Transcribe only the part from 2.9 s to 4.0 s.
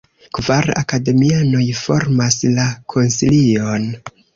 konsilion.